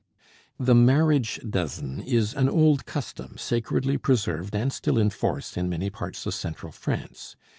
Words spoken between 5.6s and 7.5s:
many parts of central France.